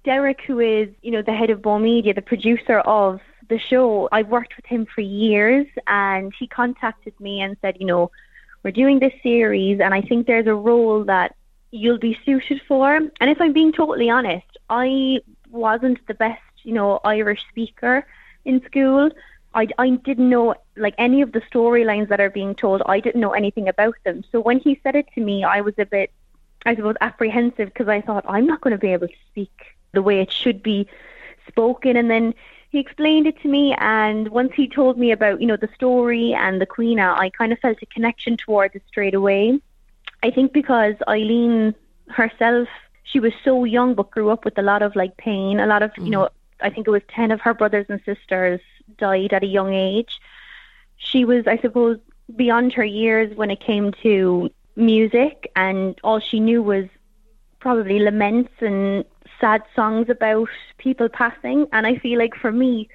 Derek, 0.05 0.41
who 0.47 0.59
is, 0.59 0.89
you 1.03 1.11
know, 1.11 1.23
the 1.23 1.33
head 1.33 1.51
of 1.51 1.63
Bó 1.63 1.81
Media, 1.81 2.13
the 2.13 2.23
producer 2.23 2.81
of 2.81 3.21
the 3.49 3.59
show, 3.59 4.09
I've 4.11 4.29
worked 4.29 4.57
with 4.57 4.67
him 4.67 4.87
for 4.87 5.01
years 5.01 5.67
and 5.87 6.33
he 6.39 6.47
contacted 6.47 7.19
me 7.21 7.41
and 7.41 7.57
said, 7.61 7.77
you 7.79 7.87
know, 7.87 8.11
we're 8.63 8.73
doing 8.73 8.99
this 8.99 9.13
series 9.23 9.81
and 9.81 9.95
I 9.95 10.03
think 10.03 10.27
there's 10.27 10.47
a 10.47 10.55
role 10.55 11.05
that 11.05 11.37
you'll 11.71 11.99
be 11.99 12.19
suited 12.25 12.61
for. 12.67 12.95
And 12.95 13.31
if 13.31 13.41
I'm 13.41 13.53
being 13.53 13.73
totally 13.73 14.11
honest, 14.11 14.47
I 14.69 15.21
wasn't 15.51 16.05
the 16.07 16.15
best, 16.15 16.43
you 16.63 16.73
know, 16.73 17.01
Irish 17.05 17.45
speaker 17.49 18.07
in 18.45 18.63
school. 18.65 19.11
I, 19.55 19.69
I 19.79 19.91
didn't 19.91 20.31
know 20.31 20.55
like 20.77 20.95
any 20.99 21.23
of 21.23 21.33
the 21.33 21.41
storylines 21.41 22.09
that 22.09 22.21
are 22.21 22.31
being 22.31 22.55
told. 22.55 22.83
I 22.87 23.01
didn't 23.01 23.21
know 23.21 23.33
anything 23.33 23.69
about 23.69 23.97
them. 24.05 24.25
So 24.33 24.41
when 24.41 24.59
he 24.59 24.81
said 24.83 24.97
it 24.97 25.07
to 25.15 25.21
me, 25.21 25.45
I 25.45 25.61
was 25.61 25.75
a 25.79 25.87
bit, 25.87 26.11
I 26.65 26.75
suppose, 26.75 26.97
apprehensive 27.01 27.69
because 27.69 27.89
I 27.89 28.01
thought 28.01 28.25
I'm 28.29 28.47
not 28.47 28.61
going 28.61 28.73
to 28.73 28.79
be 28.79 28.93
able 28.93 29.09
to 29.09 29.15
speak 29.29 29.53
the 29.93 30.03
way 30.03 30.21
it 30.21 30.33
should 30.33 30.63
be 30.63 30.89
spoken. 31.49 31.97
And 31.97 32.11
then 32.11 32.35
he 32.73 32.79
explained 32.79 33.27
it 33.27 33.41
to 33.43 33.49
me, 33.49 33.75
and 33.79 34.29
once 34.29 34.53
he 34.55 34.67
told 34.67 34.97
me 34.99 35.13
about 35.13 35.43
you 35.43 35.47
know 35.47 35.59
the 35.59 35.69
story 35.75 36.33
and 36.33 36.59
the 36.59 36.67
Caoineadh, 36.67 37.19
uh, 37.19 37.21
I 37.21 37.29
kind 37.29 37.53
of 37.53 37.59
felt 37.59 37.83
a 37.83 37.87
connection 37.87 38.39
towards 38.39 38.75
it 38.75 38.83
straight 38.89 39.13
away. 39.13 39.61
I 40.23 40.31
think 40.31 40.55
because 40.55 40.95
Eileen 41.07 41.75
herself, 42.09 42.69
she 43.05 43.21
was 43.21 43.35
so 43.45 43.65
young 43.65 43.95
but 43.95 44.11
grew 44.11 44.31
up 44.31 44.47
with 44.47 44.57
a 44.57 44.63
lot 44.63 44.81
of 44.81 44.97
like 44.97 45.19
pain, 45.19 45.61
a 45.61 45.67
lot 45.67 45.83
of 45.83 45.91
you 45.99 46.05
mm-hmm. 46.05 46.13
know. 46.13 46.29
I 46.63 46.71
think 46.71 46.87
it 46.87 46.91
was 46.91 47.03
ten 47.09 47.31
of 47.31 47.41
her 47.41 47.55
brothers 47.55 47.87
and 47.89 48.01
sisters 48.05 48.61
died 48.99 49.33
at 49.33 49.43
a 49.43 49.47
young 49.47 49.75
age. 49.75 50.21
She 50.97 51.25
was, 51.25 51.47
I 51.47 51.59
suppose, 51.59 51.99
beyond 52.37 52.73
her 52.75 52.85
years 52.85 53.37
when 53.37 53.51
it 53.51 53.61
came 53.61 53.93
to 54.03 54.51
music, 54.77 55.51
and 55.57 55.99
all 56.03 56.21
she 56.21 56.41
knew 56.41 56.63
was 56.63 56.87
probably 57.61 57.99
laments 57.99 58.53
and 58.61 59.05
sad 59.41 59.63
songs 59.75 60.09
about 60.09 60.49
people 60.79 61.09
passing. 61.09 61.67
And 61.73 61.87
I 61.87 61.97
feel 61.97 62.19
like 62.19 62.35
for 62.35 62.53
me, 62.53 62.89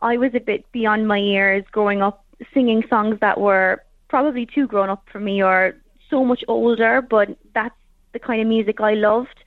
I 0.00 0.16
was 0.16 0.34
a 0.34 0.40
bit 0.40 0.70
beyond 0.72 1.06
my 1.06 1.18
years 1.18 1.64
growing 1.70 2.02
up 2.02 2.24
singing 2.52 2.84
songs 2.88 3.18
that 3.20 3.40
were 3.40 3.82
probably 4.08 4.46
too 4.46 4.66
grown 4.66 4.90
up 4.90 5.08
for 5.10 5.20
me 5.20 5.42
or 5.42 5.76
so 6.10 6.24
much 6.24 6.44
older, 6.48 7.00
but 7.00 7.36
that's 7.54 7.74
the 8.12 8.18
kind 8.18 8.40
of 8.40 8.46
music 8.46 8.80
I 8.80 8.94
loved. 8.94 9.41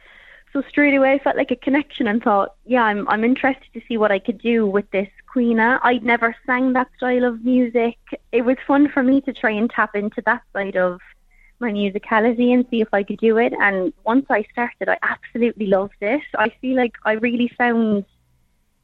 So 0.55 0.63
straight 0.69 0.95
away 0.95 1.11
I 1.11 1.19
felt 1.19 1.35
like 1.35 1.51
a 1.51 1.57
connection 1.57 2.07
and 2.07 2.23
thought, 2.23 2.55
yeah, 2.65 2.83
I'm 2.83 3.05
I'm 3.09 3.25
interested 3.25 3.67
to 3.73 3.81
see 3.89 3.97
what 3.97 4.13
I 4.13 4.19
could 4.19 4.37
do 4.37 4.65
with 4.65 4.89
this 4.91 5.09
Caoineadh. 5.29 5.81
I'd 5.83 6.05
never 6.05 6.33
sang 6.45 6.71
that 6.71 6.87
style 6.95 7.25
of 7.25 7.43
music. 7.43 7.97
It 8.31 8.43
was 8.45 8.55
fun 8.65 8.87
for 8.87 9.03
me 9.03 9.19
to 9.27 9.33
try 9.33 9.51
and 9.51 9.69
tap 9.69 9.97
into 9.97 10.21
that 10.25 10.43
side 10.53 10.77
of 10.77 11.01
my 11.59 11.71
musicality 11.73 12.53
and 12.53 12.65
see 12.69 12.79
if 12.79 12.87
I 12.93 13.03
could 13.03 13.19
do 13.19 13.37
it. 13.37 13.51
And 13.59 13.91
once 14.05 14.27
I 14.29 14.43
started, 14.53 14.87
I 14.87 14.97
absolutely 15.01 15.67
loved 15.67 15.99
it. 15.99 16.23
I 16.37 16.47
feel 16.61 16.77
like 16.77 16.93
I 17.03 17.13
really 17.13 17.49
found 17.57 18.05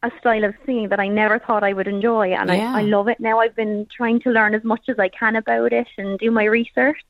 a 0.04 0.12
style 0.20 0.44
of 0.44 0.56
singing 0.66 0.90
that 0.90 1.00
I 1.00 1.08
never 1.08 1.40
thought 1.40 1.64
I 1.64 1.72
would 1.72 1.88
enjoy, 1.88 2.34
and 2.34 2.50
yeah. 2.50 2.74
I, 2.76 2.80
I 2.80 2.84
love 2.84 3.08
it 3.08 3.22
now. 3.22 3.40
I've 3.40 3.56
been 3.56 3.88
trying 3.96 4.20
to 4.22 4.30
learn 4.30 4.56
as 4.56 4.66
much 4.66 4.90
as 4.90 5.00
I 5.00 5.08
can 5.08 5.38
about 5.38 5.72
it 5.72 5.88
and 5.98 6.20
do 6.20 6.32
my 6.32 6.44
research. 6.44 7.06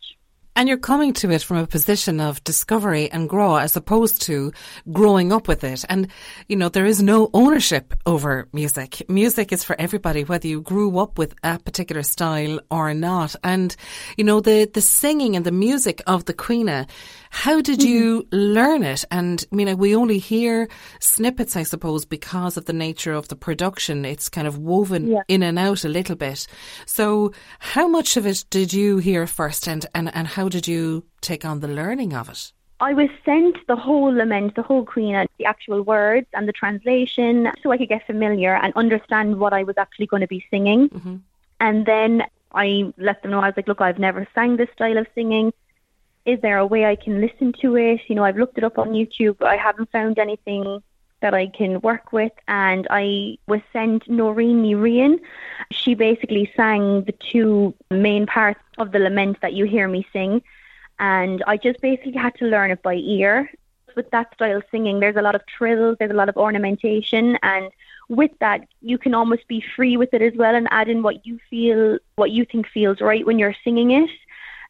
And 0.56 0.68
you're 0.68 0.78
coming 0.78 1.14
to 1.14 1.32
it 1.32 1.42
from 1.42 1.58
a 1.58 1.68
position 1.68 2.20
of 2.20 2.44
discovery 2.44 3.10
and 3.10 3.30
grow 3.30 3.56
as 3.56 3.76
opposed 3.76 4.22
to 4.24 4.52
growing 4.92 5.32
up 5.32 5.48
with 5.48 5.64
it. 5.64 5.86
And, 5.88 6.10
you 6.48 6.58
know, 6.58 6.68
there 6.68 6.86
is 6.86 7.02
no 7.02 7.30
ownership 7.34 7.94
over 8.06 8.48
music. 8.52 9.02
Music 9.10 9.54
is 9.54 9.64
for 9.64 9.80
everybody, 9.80 10.24
whether 10.24 10.48
you 10.48 10.62
grew 10.62 11.00
up 11.00 11.18
with 11.18 11.36
a 11.44 11.58
particular 11.58 12.04
style 12.04 12.60
or 12.70 12.94
not. 12.94 13.36
And, 13.44 13.76
you 14.18 14.26
know, 14.26 14.42
the, 14.42 14.70
the 14.72 14.82
singing 14.82 15.36
and 15.36 15.46
the 15.46 15.52
music 15.52 16.02
of 16.06 16.26
the 16.26 16.34
Caoineadh 16.34 16.90
how 17.34 17.62
did 17.62 17.82
you 17.82 18.24
mm-hmm. 18.24 18.36
learn 18.36 18.84
it? 18.84 19.06
And 19.10 19.44
I 19.52 19.56
mean, 19.56 19.78
we 19.78 19.96
only 19.96 20.20
hear 20.20 20.68
snippets, 21.00 21.56
I 21.56 21.64
suppose, 21.64 22.04
because 22.04 22.58
of 22.58 22.66
the 22.66 22.74
nature 22.74 23.14
of 23.14 23.30
the 23.30 23.38
production. 23.38 24.04
It's 24.04 24.28
kind 24.28 24.46
of 24.46 24.58
woven 24.58 25.08
yeah. 25.08 25.22
in 25.30 25.42
and 25.42 25.58
out 25.58 25.86
a 25.86 25.90
little 25.90 26.18
bit. 26.18 26.46
So, 26.86 27.32
how 27.60 27.88
much 27.88 28.18
of 28.18 28.28
it 28.28 28.44
did 28.50 28.74
you 28.74 28.98
hear 28.98 29.26
first, 29.28 29.68
and, 29.68 29.86
and, 29.96 30.14
and 30.14 30.28
how 30.28 30.41
did 30.50 30.68
you 30.68 31.06
take 31.22 31.46
on 31.46 31.60
the 31.60 31.68
learning 31.68 32.14
of 32.14 32.30
it? 32.30 32.52
I 32.80 32.94
was 32.94 33.10
sent 33.24 33.58
the 33.68 33.76
whole 33.76 34.12
lament, 34.12 34.56
the 34.56 34.64
whole 34.64 34.86
Caoineadh, 34.86 35.28
the 35.38 35.46
actual 35.46 35.84
words 35.84 36.28
and 36.34 36.48
the 36.48 36.52
translation, 36.52 37.52
so 37.62 37.72
I 37.72 37.78
could 37.78 37.90
get 37.90 38.08
familiar 38.08 38.56
and 38.56 38.74
understand 38.76 39.40
what 39.40 39.54
I 39.54 39.64
was 39.64 39.78
actually 39.78 40.08
going 40.08 40.22
to 40.22 40.28
be 40.28 40.44
singing. 40.50 40.90
Mm-hmm. 40.90 41.16
And 41.60 41.86
then 41.86 42.24
I 42.54 42.92
let 42.98 43.22
them 43.22 43.32
know 43.32 43.40
I 43.40 43.48
was 43.48 43.54
like, 43.56 43.68
look, 43.68 43.82
I've 43.82 44.00
never 44.00 44.28
sang 44.34 44.58
this 44.58 44.70
style 44.74 44.98
of 44.98 45.06
singing 45.14 45.54
is 46.26 46.40
there 46.42 46.58
a 46.58 46.66
way 46.66 46.86
I 46.86 46.96
can 46.96 47.20
listen 47.20 47.54
to 47.62 47.76
it? 47.78 48.02
You 48.08 48.16
know, 48.16 48.24
I've 48.24 48.38
looked 48.38 48.58
it 48.58 48.64
up 48.64 48.78
on 48.78 48.90
YouTube, 48.90 49.38
but 49.40 49.48
I 49.48 49.58
haven't 49.58 49.92
found 49.92 50.20
anything 50.20 50.84
that 51.22 51.34
I 51.34 51.48
can 51.48 51.82
work 51.82 52.12
with. 52.12 52.32
And 52.48 52.88
I 52.90 53.38
was 53.48 53.62
sent 53.72 54.08
Nóirín 54.08 54.64
Ní 54.64 54.76
Riain. 54.76 55.20
She 55.72 55.96
basically 55.96 56.52
sang 56.56 57.04
the 57.04 57.14
two 57.14 57.74
main 57.90 58.26
parts 58.26 58.60
of 58.78 58.92
the 58.92 59.00
lament 59.00 59.42
that 59.42 59.54
you 59.54 59.66
hear 59.66 59.88
me 59.88 60.06
sing. 60.12 60.42
And 61.00 61.44
I 61.48 61.58
just 61.58 61.82
basically 61.82 62.14
had 62.14 62.36
to 62.36 62.46
learn 62.46 62.72
it 62.72 62.84
by 62.84 62.96
ear. 62.96 63.50
With 63.96 64.12
that 64.12 64.34
style 64.34 64.58
of 64.58 64.64
singing, 64.72 65.00
there's 65.00 65.18
a 65.18 65.22
lot 65.22 65.36
of 65.36 65.46
trills, 65.46 65.98
there's 66.00 66.12
a 66.12 66.16
lot 66.16 66.30
of 66.30 66.38
ornamentation, 66.38 67.38
and 67.44 67.70
with 68.08 68.32
that, 68.40 68.68
you 68.82 68.98
can 68.98 69.14
almost 69.14 69.48
be 69.48 69.64
free 69.76 69.98
with 69.98 70.14
it 70.14 70.22
as 70.22 70.34
well 70.36 70.56
and 70.56 70.68
add 70.72 70.88
in 70.88 71.04
what 71.04 71.26
you 71.26 71.40
feel, 71.50 71.98
what 72.16 72.32
you 72.32 72.46
think 72.46 72.68
feels 72.68 73.02
right 73.02 73.26
when 73.26 73.40
you're 73.40 73.56
singing 73.64 73.92
it. 73.92 74.10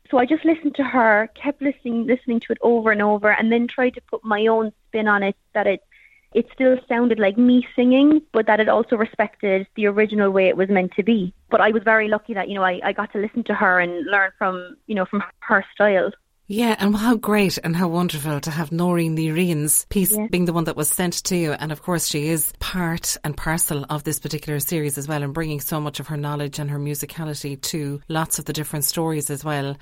So 0.10 0.18
I 0.18 0.26
just 0.26 0.44
listened 0.44 0.76
to 0.76 0.84
her, 0.84 1.30
kept 1.36 1.62
listening, 1.62 2.06
listening 2.06 2.40
to 2.42 2.52
it 2.52 2.58
over 2.62 2.92
and 2.92 3.02
over, 3.02 3.32
and 3.32 3.52
then 3.52 3.68
tried 3.68 3.94
to 3.96 4.02
put 4.02 4.24
my 4.24 4.48
own 4.48 4.74
spin 4.88 5.08
on 5.08 5.24
it 5.24 5.36
that 5.54 5.68
it 5.68 5.84
it 6.34 6.48
still 6.54 6.78
sounded 6.88 7.20
like 7.20 7.38
me 7.38 7.68
singing, 7.76 8.22
but 8.32 8.48
that 8.48 8.60
it 8.60 8.70
also 8.70 8.96
respected 8.96 9.68
the 9.76 9.88
original 9.88 10.32
way 10.32 10.48
it 10.48 10.58
was 10.58 10.70
meant 10.70 10.94
to 10.94 11.04
be. 11.04 11.34
But 11.50 11.62
I 11.62 11.72
was 11.72 11.84
very 11.84 12.08
lucky 12.08 12.34
that 12.34 12.48
you 12.50 12.56
know 12.56 12.64
I, 12.64 12.80
I 12.84 12.94
got 12.94 13.12
to 13.14 13.20
listen 13.20 13.44
to 13.46 13.54
her 13.54 13.80
and 13.80 14.06
learn 14.06 14.32
from 14.38 14.78
you 14.88 14.96
know 14.96 15.06
from 15.06 15.24
her 15.42 15.66
style. 15.74 16.12
Yeah, 16.48 16.76
and 16.80 16.94
how 16.94 17.16
great 17.16 17.58
and 17.64 17.74
how 17.74 17.88
wonderful 17.88 18.42
to 18.42 18.52
have 18.52 18.72
Nóirín 18.72 19.16
Ní 19.16 19.32
Riain's 19.34 19.86
piece 19.86 20.12
Yeah. 20.12 20.28
being 20.30 20.44
the 20.44 20.52
one 20.52 20.66
that 20.66 20.76
was 20.76 20.90
sent 20.90 21.14
to 21.26 21.38
you. 21.38 21.54
And 21.54 21.72
of 21.72 21.82
course, 21.82 22.10
she 22.10 22.28
is 22.28 22.52
part 22.60 23.16
and 23.24 23.38
parcel 23.38 23.86
of 23.90 24.04
this 24.04 24.20
particular 24.20 24.60
series 24.60 24.98
as 24.98 25.08
well 25.08 25.24
and 25.24 25.34
bringing 25.34 25.62
so 25.62 25.80
much 25.80 26.02
of 26.02 26.08
her 26.08 26.18
knowledge 26.18 26.60
and 26.60 26.70
her 26.70 26.78
musicality 26.80 27.62
to 27.62 28.02
lots 28.10 28.38
of 28.38 28.44
the 28.44 28.52
different 28.52 28.84
stories 28.84 29.30
as 29.30 29.46
well. 29.46 29.78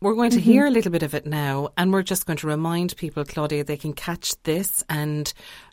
We're 0.00 0.14
going 0.14 0.30
to 0.30 0.38
Mhm. 0.38 0.42
hear 0.42 0.66
a 0.66 0.70
little 0.70 0.92
bit 0.92 1.02
of 1.02 1.12
it 1.14 1.26
now 1.26 1.70
and 1.76 1.92
we're 1.92 2.04
just 2.04 2.24
going 2.24 2.36
to 2.36 2.46
remind 2.46 2.96
people, 2.96 3.24
Claudia, 3.24 3.64
they 3.64 3.76
can 3.76 3.92
catch 3.92 4.40
this 4.44 4.84
and 4.88 5.32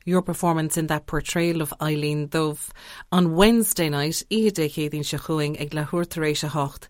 your 0.09 0.21
performance 0.23 0.75
in 0.77 0.87
that 0.87 1.05
portrayal 1.05 1.61
of 1.61 1.73
Eileen 1.81 2.27
Dubh 2.27 2.69
on 3.11 3.35
Wednesday 3.35 3.89
night, 3.89 4.23
Iad 4.31 4.55
Céadín 4.55 5.05
se 5.05 5.17
chuing 5.17 5.59
ag 5.61 5.73
le 5.73 5.83
Huairtar 5.85 6.23
éis 6.27 6.43
a 6.43 6.47
hocht. 6.49 6.87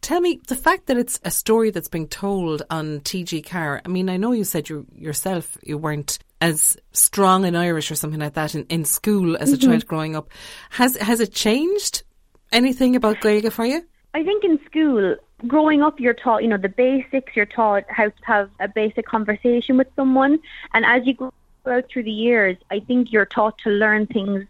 Tell 0.00 0.20
me, 0.20 0.40
the 0.48 0.56
fact 0.56 0.86
that 0.86 0.96
it's 0.96 1.20
a 1.24 1.30
story 1.30 1.70
that's 1.70 1.88
being 1.88 2.08
told 2.08 2.62
on 2.70 3.00
TG4, 3.00 3.82
I 3.84 3.88
mean, 3.88 4.08
I 4.08 4.16
know 4.16 4.32
you 4.32 4.44
said 4.44 4.68
you 4.68 4.86
yourself 4.96 5.56
you 5.62 5.76
weren't 5.78 6.18
as 6.40 6.76
strong 6.92 7.44
in 7.44 7.54
Irish 7.54 7.90
or 7.90 7.94
something 7.94 8.18
like 8.20 8.34
that 8.34 8.54
in, 8.54 8.64
in 8.68 8.84
school 8.84 9.36
as 9.36 9.52
a 9.52 9.56
Mhm. 9.56 9.62
child 9.62 9.86
growing 9.86 10.16
up. 10.16 10.28
Has 10.70 10.96
has 10.96 11.20
it 11.20 11.32
changed 11.32 12.02
anything 12.50 12.96
about 12.96 13.20
Gaeilge 13.20 13.52
for 13.52 13.64
you? 13.66 13.84
I 14.14 14.22
think 14.24 14.44
in 14.44 14.58
school, 14.66 15.16
growing 15.46 15.82
up, 15.82 16.00
you're 16.00 16.14
taught, 16.14 16.42
you 16.42 16.48
know, 16.48 16.58
the 16.58 16.68
basics. 16.68 17.34
You're 17.36 17.46
taught 17.46 17.84
how 17.88 18.06
to 18.08 18.22
have 18.24 18.50
a 18.60 18.68
basic 18.68 19.06
conversation 19.06 19.76
with 19.78 19.88
someone, 19.96 20.38
and 20.74 20.84
as 20.84 21.06
you 21.06 21.14
go 21.14 21.32
out 21.66 21.88
through 21.88 22.04
the 22.04 22.10
years, 22.10 22.56
I 22.70 22.80
think 22.80 23.12
you're 23.12 23.26
taught 23.26 23.58
to 23.58 23.70
learn 23.70 24.06
things 24.06 24.46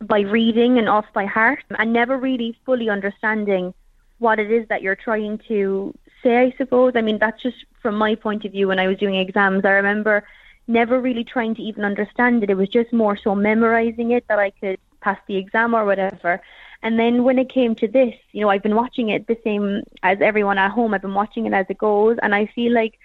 by 0.00 0.20
reading 0.20 0.78
and 0.78 0.88
off 0.88 1.06
by 1.12 1.24
heart, 1.24 1.64
and 1.70 1.92
never 1.92 2.16
really 2.16 2.58
fully 2.64 2.88
understanding 2.90 3.72
what 4.18 4.38
it 4.38 4.50
is 4.50 4.68
that 4.68 4.82
you're 4.82 4.96
trying 4.96 5.38
to 5.48 5.94
say. 6.22 6.38
I 6.38 6.54
suppose. 6.56 6.92
I 6.96 7.02
mean, 7.02 7.18
that's 7.18 7.42
just 7.42 7.64
from 7.80 7.96
my 7.96 8.14
point 8.14 8.44
of 8.44 8.52
view. 8.52 8.68
When 8.68 8.78
I 8.78 8.88
was 8.88 8.98
doing 8.98 9.16
exams, 9.16 9.64
I 9.64 9.70
remember 9.70 10.24
never 10.68 11.00
really 11.00 11.24
trying 11.24 11.54
to 11.54 11.62
even 11.62 11.84
understand 11.84 12.42
it. 12.42 12.50
It 12.50 12.56
was 12.56 12.68
just 12.68 12.92
more 12.92 13.16
so 13.16 13.34
memorizing 13.34 14.10
it 14.10 14.26
that 14.28 14.38
I 14.38 14.50
could 14.50 14.78
pass 15.00 15.18
the 15.26 15.36
exam 15.36 15.74
or 15.74 15.84
whatever. 15.84 16.40
And 16.82 16.98
then 16.98 17.24
when 17.24 17.38
it 17.38 17.48
came 17.48 17.74
to 17.76 17.88
this, 17.88 18.14
you 18.32 18.42
know, 18.42 18.50
I've 18.50 18.62
been 18.62 18.74
watching 18.74 19.08
it 19.08 19.26
the 19.26 19.38
same 19.44 19.82
as 20.02 20.18
everyone 20.20 20.58
at 20.58 20.72
home. 20.72 20.92
I've 20.92 21.02
been 21.02 21.14
watching 21.14 21.46
it 21.46 21.52
as 21.52 21.66
it 21.68 21.78
goes, 21.78 22.18
and 22.22 22.34
I 22.34 22.46
feel 22.46 22.72
like 22.72 22.98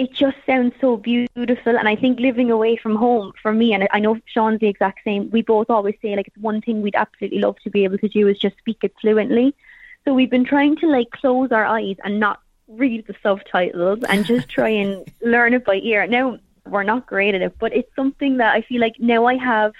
it 0.00 0.14
just 0.14 0.38
sounds 0.46 0.72
so 0.80 0.96
beautiful. 0.96 1.76
And 1.76 1.86
I 1.86 1.94
think 1.94 2.20
living 2.20 2.50
away 2.50 2.76
from 2.76 2.96
home 2.96 3.32
for 3.42 3.52
me, 3.52 3.74
and 3.74 3.86
I 3.90 4.00
know 4.00 4.18
Sean's 4.24 4.60
the 4.60 4.66
exact 4.66 5.00
same. 5.04 5.30
We 5.30 5.42
both 5.42 5.68
always 5.68 5.94
say 6.00 6.16
like 6.16 6.26
it's 6.26 6.38
one 6.38 6.62
thing 6.62 6.80
we'd 6.80 6.94
absolutely 6.94 7.40
love 7.40 7.58
to 7.64 7.70
be 7.70 7.84
able 7.84 7.98
to 7.98 8.08
do 8.08 8.26
is 8.26 8.38
just 8.38 8.56
speak 8.56 8.78
it 8.82 8.94
fluently. 8.98 9.54
So 10.06 10.14
we've 10.14 10.30
been 10.30 10.46
trying 10.46 10.76
to 10.76 10.86
like 10.86 11.10
close 11.10 11.52
our 11.52 11.66
eyes 11.66 11.96
and 12.02 12.18
not 12.18 12.40
read 12.66 13.06
the 13.08 13.14
subtitles 13.22 13.98
and 14.08 14.24
just 14.24 14.48
try 14.48 14.68
and 14.82 15.04
learn 15.20 15.52
it 15.52 15.66
by 15.66 15.74
ear. 15.74 16.06
Now 16.06 16.38
we're 16.66 16.82
not 16.82 17.06
great 17.06 17.34
at 17.34 17.42
it, 17.42 17.58
but 17.58 17.76
it's 17.76 17.94
something 17.94 18.38
that 18.38 18.54
I 18.54 18.62
feel 18.62 18.80
like 18.80 18.94
now 18.98 19.26
I 19.26 19.36
have 19.36 19.74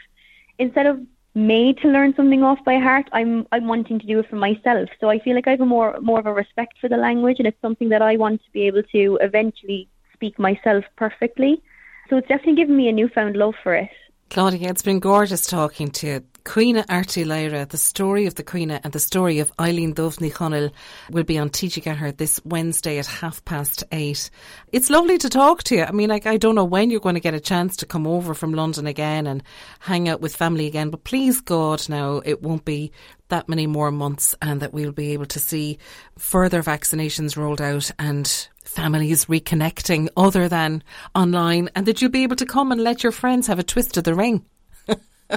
instead 0.58 0.84
of 0.84 1.00
made 1.34 1.78
to 1.78 1.88
learn 1.88 2.12
something 2.14 2.42
off 2.42 2.62
by 2.66 2.76
heart, 2.76 3.08
I'm 3.12 3.46
I'm 3.52 3.66
wanting 3.66 3.98
to 4.00 4.06
do 4.06 4.18
it 4.18 4.28
for 4.28 4.36
myself. 4.36 4.90
So 5.00 5.08
I 5.08 5.18
feel 5.18 5.34
like 5.34 5.48
I 5.48 5.52
have 5.52 5.62
a 5.62 5.72
more 5.74 5.98
more 6.02 6.18
of 6.18 6.26
a 6.26 6.34
respect 6.34 6.74
for 6.78 6.90
the 6.90 6.98
language 6.98 7.38
and 7.38 7.48
it's 7.48 7.62
something 7.62 7.88
that 7.88 8.02
I 8.02 8.18
want 8.18 8.44
to 8.44 8.50
be 8.50 8.66
able 8.66 8.82
to 8.92 9.18
eventually 9.22 9.88
speak 10.20 10.38
myself 10.38 10.84
perfectly. 10.96 11.62
So 12.10 12.18
it's 12.18 12.28
definitely 12.28 12.56
given 12.56 12.76
me 12.76 12.88
a 12.88 12.92
newfound 12.92 13.36
love 13.36 13.54
for 13.62 13.74
it. 13.74 13.88
Claudia, 14.28 14.68
it's 14.68 14.82
been 14.82 15.00
gorgeous 15.00 15.46
talking 15.46 15.90
to 15.92 16.06
you. 16.06 16.24
Caoineadh 16.44 16.86
Airt 16.86 17.08
Uí 17.16 17.24
Laoghaire, 17.24 17.68
the 17.68 17.76
story 17.76 18.26
of 18.26 18.34
the 18.34 18.44
Caoineadh 18.44 18.80
and 18.84 18.92
the 18.92 19.00
story 19.00 19.40
of 19.40 19.52
Eileen 19.58 19.94
Dubh 19.94 20.18
Ní 20.18 20.32
Chonaill 20.32 20.70
will 21.10 21.24
be 21.24 21.38
on 21.38 21.50
TG4 21.50 22.16
this 22.16 22.40
Wednesday 22.44 22.98
at 22.98 23.06
half 23.06 23.44
past 23.44 23.82
eight. 23.92 24.30
It's 24.72 24.90
lovely 24.90 25.18
to 25.18 25.28
talk 25.28 25.62
to 25.64 25.76
you. 25.76 25.84
I 25.84 25.92
mean, 25.92 26.10
like, 26.10 26.26
I 26.26 26.36
don't 26.36 26.54
know 26.54 26.64
when 26.64 26.90
you're 26.90 27.00
going 27.00 27.16
to 27.16 27.20
get 27.20 27.34
a 27.34 27.40
chance 27.40 27.76
to 27.78 27.86
come 27.86 28.06
over 28.06 28.34
from 28.34 28.54
London 28.54 28.86
again 28.86 29.26
and 29.26 29.42
hang 29.80 30.08
out 30.08 30.20
with 30.20 30.36
family 30.36 30.66
again, 30.66 30.90
but 30.90 31.04
please 31.04 31.40
God 31.40 31.88
now 31.88 32.20
it 32.24 32.42
won't 32.42 32.64
be 32.64 32.92
that 33.28 33.48
many 33.48 33.66
more 33.66 33.90
months 33.90 34.34
and 34.42 34.60
that 34.60 34.72
we'll 34.72 34.92
be 34.92 35.12
able 35.12 35.26
to 35.26 35.40
see 35.40 35.78
further 36.18 36.62
vaccinations 36.62 37.36
rolled 37.36 37.60
out 37.60 37.90
and 37.98 38.48
families 38.70 39.26
reconnecting 39.26 40.08
other 40.16 40.48
than 40.48 40.82
online 41.14 41.68
and 41.74 41.86
that 41.86 42.00
you'll 42.00 42.10
be 42.10 42.22
able 42.22 42.36
to 42.36 42.46
come 42.46 42.72
and 42.72 42.82
let 42.82 43.02
your 43.02 43.12
friends 43.12 43.46
have 43.46 43.58
a 43.58 43.62
twist 43.62 43.96
of 43.96 44.04
the 44.04 44.14
ring. 44.14 44.44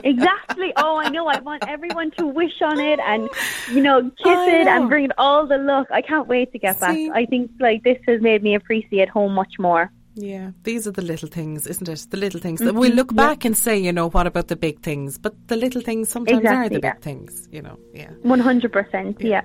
exactly. 0.03 0.73
Oh, 0.77 0.97
I 0.97 1.09
know. 1.09 1.27
I 1.27 1.39
want 1.39 1.67
everyone 1.67 2.11
to 2.11 2.25
wish 2.27 2.61
on 2.61 2.79
it 2.79 2.99
and, 2.99 3.29
you 3.71 3.81
know, 3.81 4.01
kiss 4.01 4.39
it 4.47 4.67
and 4.67 4.89
bring 4.89 5.05
it 5.05 5.11
all 5.17 5.45
the 5.47 5.57
luck. 5.57 5.87
I 5.91 6.01
can't 6.01 6.27
wait 6.27 6.51
to 6.53 6.59
get 6.59 6.79
back. 6.79 6.97
I 7.13 7.25
think 7.25 7.51
like 7.59 7.83
this 7.83 7.97
has 8.07 8.21
made 8.21 8.43
me 8.43 8.55
appreciate 8.55 9.09
home 9.09 9.33
much 9.33 9.53
more. 9.59 9.91
Yeah, 10.15 10.51
these 10.61 10.87
are 10.87 10.91
the 10.91 11.01
little 11.01 11.27
things, 11.27 11.65
isn't 11.65 11.89
it? 11.89 12.05
The 12.11 12.17
little 12.17 12.39
things 12.39 12.59
that 12.59 12.75
we 12.75 12.87
mm-hmm. 12.89 12.97
look 12.97 13.15
back 13.15 13.45
and 13.45 13.57
say, 13.57 13.77
you 13.79 13.91
know, 13.91 14.09
what 14.09 14.27
about 14.27 14.47
the 14.47 14.55
big 14.55 14.81
things? 14.81 15.17
But 15.17 15.47
the 15.47 15.55
little 15.55 15.81
things 15.81 16.09
sometimes 16.09 16.45
are 16.45 16.69
the 16.69 16.79
yeah. 16.81 16.93
big 16.93 17.01
things, 17.01 17.49
you 17.51 17.63
know. 17.63 17.79
Yeah. 17.95 18.11
One 18.21 18.39
hundred 18.39 18.71
percent. 18.71 19.19
Yeah. 19.19 19.41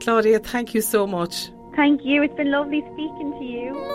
Claudia, 0.00 0.38
thank 0.38 0.72
you 0.72 0.82
so 0.82 1.06
much. 1.06 1.50
Thank 1.76 2.04
you. 2.04 2.22
It's 2.22 2.34
been 2.34 2.52
lovely 2.52 2.82
speaking 2.92 3.32
to 3.38 3.44
you. 3.44 3.94